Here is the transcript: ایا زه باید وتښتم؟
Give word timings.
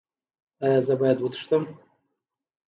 ایا 0.63 0.79
زه 0.87 0.93
باید 0.99 1.17
وتښتم؟ 1.19 1.63